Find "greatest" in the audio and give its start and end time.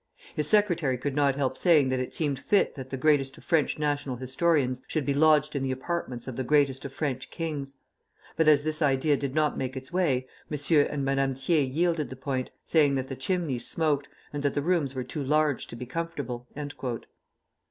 2.97-3.37, 6.43-6.83